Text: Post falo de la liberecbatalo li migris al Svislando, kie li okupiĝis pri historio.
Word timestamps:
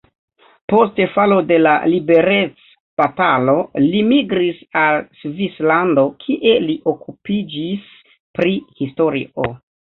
Post 0.71 1.01
falo 1.17 1.35
de 1.51 1.59
la 1.65 1.73
liberecbatalo 1.91 3.55
li 3.85 4.01
migris 4.13 4.65
al 4.87 4.99
Svislando, 5.21 6.09
kie 6.27 6.59
li 6.67 6.81
okupiĝis 6.95 7.89
pri 8.41 8.59
historio. 8.85 9.51